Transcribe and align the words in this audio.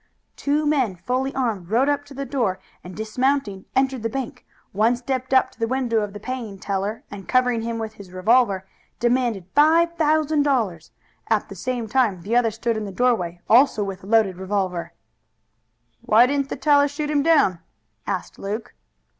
"Two 0.35 0.65
men 0.65 0.95
fully 0.95 1.31
armed 1.35 1.69
rode 1.69 1.87
up 1.87 2.05
to 2.05 2.15
the 2.15 2.25
door, 2.25 2.59
and, 2.83 2.97
dismounting, 2.97 3.65
entered 3.75 4.01
the 4.01 4.09
bank. 4.09 4.47
One 4.71 4.95
stepped 4.95 5.31
up 5.31 5.51
to 5.51 5.59
the 5.59 5.67
window 5.67 5.99
of 5.99 6.13
the 6.13 6.19
paying 6.19 6.57
teller, 6.57 7.03
and 7.11 7.27
covering 7.27 7.61
him 7.61 7.77
with 7.77 7.93
his 7.93 8.11
revolver, 8.11 8.65
demanded 8.99 9.45
five 9.53 9.93
thousand 9.97 10.41
dollars. 10.41 10.91
At 11.29 11.49
the 11.49 11.55
same 11.55 11.85
time 11.87 12.21
the 12.23 12.35
other 12.35 12.49
stood 12.49 12.77
in 12.77 12.85
the 12.85 12.91
doorway, 12.91 13.41
also 13.47 13.83
with 13.83 14.03
a 14.03 14.07
loaded 14.07 14.37
revolver." 14.37 14.93
"Why 16.01 16.25
didn't 16.25 16.49
the 16.49 16.55
teller 16.55 16.87
shoot 16.87 17.11
him 17.11 17.21
down?" 17.21 17.59
asked 18.07 18.39
Luke. 18.39 18.73